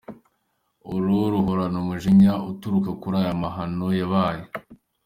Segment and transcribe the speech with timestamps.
[0.93, 4.43] Uru ruhorana umujinya uturuka kuri ayo mahano yabaye.